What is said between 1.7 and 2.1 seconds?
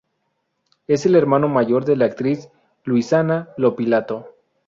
de la